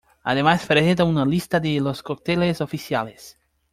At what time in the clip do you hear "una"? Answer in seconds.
1.03-1.23